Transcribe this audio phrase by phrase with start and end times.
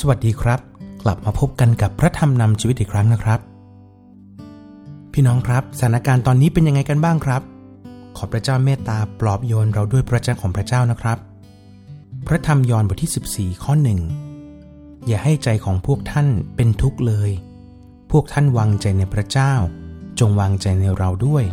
[0.00, 0.60] สวัสดีครับ
[1.02, 3.40] กลับมาพบกันกับพระธรรมนำชีวิตอีกครั้งนะครับ
[5.12, 7.42] พี่น้องครับสถานการณ์ตอนนี้เป็นยังไงกันบ้างครับ
[8.16, 11.18] ขอพระเจ้าเมตตาปลอบโยนเราด้วยพระเจ้าของพระเจ้านะครับ
[12.26, 14.00] พระธรรมยอห์นบทที่ 14 ข้อหนึ่ง
[15.06, 17.30] อย่าให้ใจของพวกท่านเป็นทุกข์เลย
[18.10, 19.52] พวกท่านวางใจในพระเจ้า
[20.20, 21.44] จงวางใจในเราด้วย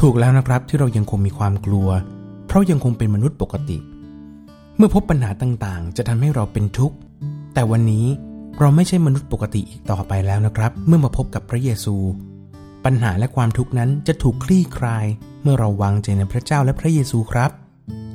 [0.00, 1.88] ถูกแล้วนะครับที่เรายังคงมีความกลัว
[2.46, 6.96] เพราะยังคงเป็นมนุษย์ปกติเเมื่อพบปัญหาต่างๆ จะทำให้เราเป็นทุกข์
[7.54, 8.06] แต่วันนี้
[8.60, 11.96] เราไม่ใช่มนุษย์ปกติอีกต่อไปแล้วนะครับ เมื่อมาพบกับพระเยซู
[12.84, 15.06] ปัญหาและความทุกข์นั้นจะถูกคลี่คลาย
[15.42, 17.50] เมื่อเราวางใจในพระเจ้าและพระเยซูครับ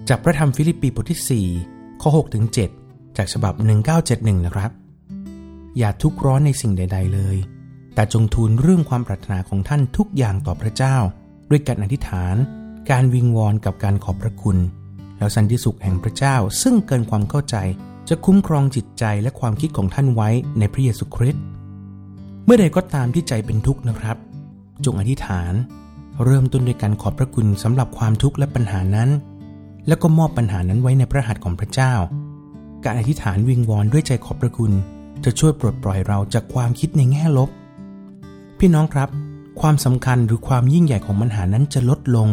[0.09, 2.45] จากพระธรรมฟิลิปปีบทที่ 4 ข้อ6ถึง
[2.81, 3.53] 7จากฉบับ
[3.99, 4.71] 1971 นะครับ
[5.77, 7.37] อย่าทุกข์ร้อนในสิ่งใด ๆ เลย
[7.95, 10.97] แต่จงทูลเรื่องความปรารถนาของท่านทุกอย่างต่อพระเจ้า
[11.49, 12.35] ด้วยการอธิษฐาน
[12.91, 14.57] การวิงวอนกับการขอบพระคุณ
[15.21, 17.55] แล้วสันติสุขแห่งพระเจ้าซึ่งเกินความเข้าใจ
[18.09, 21.43] จะคุ้มครองจิตใจและความคิดของท่านไว้ในพระเยซูคริสต์
[22.45, 24.17] เมื่อใดก็ตามที่ใจเป็นทุกข์นะครับ
[24.85, 25.53] จงอธิษฐาน
[26.23, 29.09] เริ่มต้นด้วยการขอบพระคุณสำหรับความทุกข์และปัญหานั้น
[29.87, 31.93] แล้วก็มอบปัญหานั้นไว้ในพระหัตถ์ของพระเจ้า
[32.83, 34.71] การอธิษฐานวิงวอนด้วยใจขอบพระคุณ
[35.23, 37.49] จะช่วยปลดปล่อยเราจากความคิดในแง่ลบ
[38.59, 39.09] พี่น้องครับ
[39.61, 42.29] ความสำคัญหรือความยิ่งใหญ่ของปัญหานั้นจะลดลง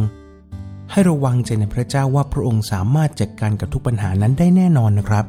[0.92, 5.26] ให้ระวังใจในพระเจ้าว่าพระองค์สามารถจัดการกับทุกปัญหานั้นได้แน่นอนนะครับ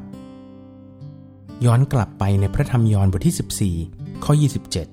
[1.66, 4.33] ย้อนกลับไปในพระธรรมยอห์นบทที่ 14 ข้อ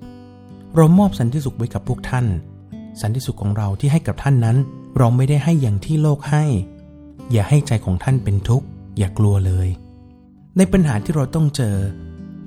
[0.06, 2.26] 27 เรามอบสันติสุขไว้กับพวกท่าน
[3.00, 4.56] สันติสุขของเราที่ให้กับท่านนั้น
[4.98, 6.44] เราไม่ได้ให้อย่างที่โลกให้
[7.32, 8.66] อย่าให้ใจของท่านเป็นทุกข์
[8.98, 9.68] อย่ากลัวเลย
[10.56, 11.76] ในปัญหาที่เราต้องเจอ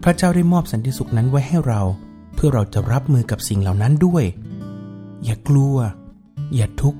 [0.04, 1.82] พระเจ้าได้มอบสันติสุขนั้นไว้ให้เรา
[2.36, 4.24] เพื่อเราจะรับมือกับสิ่งเหล่านั้นด้วย
[5.24, 5.76] อย่ากลัว
[6.56, 7.00] อย่าทุกข์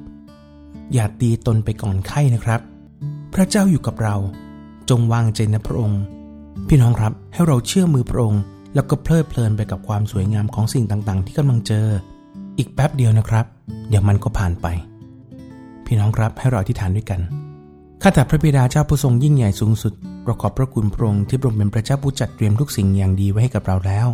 [0.94, 2.62] อย่าตีตนไปก่อนไข้นะครับ
[3.34, 4.16] พระเจ้าอยู่กับเรา
[4.90, 6.02] จงวางใจในพระองค์
[6.68, 8.42] พี่น้องครับให้เราเชื่อมือพระองค์
[8.76, 11.86] แล้วก็เพลิดเพลินไปกับความสวยงามของสิ่งต่างๆ ที่กำลังเจอ
[12.58, 13.46] อีกแป๊บเดียวนะครับ
[13.90, 14.68] เดี๋ยวมันก็ผ่านไป
[15.86, 17.22] พี่น้องครับให้เราอธิษฐานด้วยกัน
[18.02, 19.94] ข้าแต่พระบิดาเจ้าผู้ทรงยิ่งใหญ่สูงสุด
[20.26, 24.08] เราขอบพระคุณพระองค์ที่ทรงเป็นพระเจ้าผู้จัดเตรียมทุกสิ่งอย่างดีไว้ให้กับเราแล้ว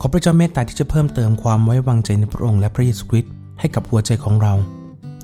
[0.00, 4.54] ขอพระเจ้าเมตตาที่จะเพิ่มเติมความไว้วางใจในพระองค์และพระเยซูคริสต์ให้กับหัวใจของเรา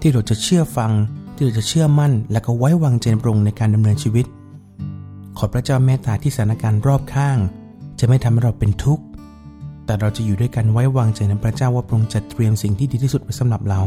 [0.04, 0.92] ที่เราจะเชื่อฟัง
[1.34, 4.26] ที่เราจะเชื่อมั่น และก็ไว้วางใจในพระองค์ในการดำเนินชีวิต
[5.38, 7.38] ขอพระเจ้าเมตตาที่สถานการณ์รอบข้าง
[8.00, 9.04] จะไม่ทำให้เราเป็นทุกข์
[9.84, 13.80] แต่เราจะอยู่ด้วยกันไว้วางใจในพระเจ้าว่าพระองค์จะเตรียมสิ่งที่ดีที่สุดไว้สำหรับเรา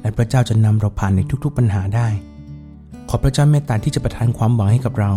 [0.00, 2.08] และพระเจ้าจะนำเราผ่านในทุกๆปัญหาได้
[3.08, 5.12] ขอพระเจ้าเมตตาที่จะประทานความหวังให้กับเรา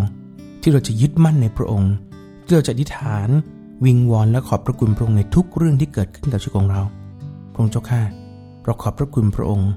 [0.62, 1.94] ที่เราจะยึดมั่นในพระองค์
[2.46, 3.30] ที่เราจะอธิษฐาน
[3.86, 6.82] วิงวอนและขอบพระคุณพระองค์ในทุกเรื่องที่เกิดขึ้นกับชีวิตของเรา
[7.52, 8.02] พระองค์เจ้าข้า
[8.66, 9.70] เราขอบพระคุณพระองค์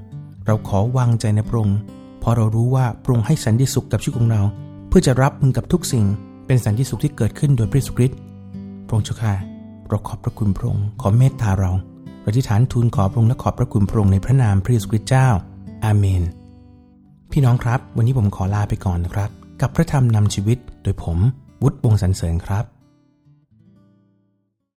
[0.47, 1.79] เราขอวางใจในพระองค์
[2.21, 4.41] พราะเรารู้ว่าพระองค์ให้สันติสุขกับชีวิตของเรา
[4.87, 6.05] เพื่อจะรับมือกับทุกสิ่ง
[6.45, 8.13] เป็นสันติสุขที่เกิดขึ้นโดยพระสุคริต
[8.85, 9.33] พระองค์เจ้าข้า
[9.87, 11.71] เราขอบพระคุณพระองค์ขอเมตตาเรา
[12.21, 15.27] เราที่ฐานทูลขอพระองค์และขอบพระคุณพระองค์ในพระนามพระเยซูคริสต์เจ้า
[15.85, 16.23] อาเมน
[17.31, 19.29] พี่น้องครับ วันนี้ผมขอลาไปก่อนนะครับ
[19.61, 21.17] กับพระธรรมนำชีวิตโดยผม
[21.63, 22.65] วุฒิวงสรรเสริญครับ